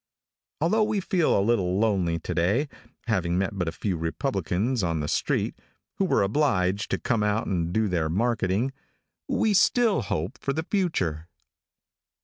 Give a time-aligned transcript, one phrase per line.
[0.61, 2.69] Although we feel a little lonely to day
[3.05, 5.53] having met but a few Republicans on the street,
[5.99, 8.73] who were obliged to come out and do their marketing
[9.27, 11.27] we still hope for the future.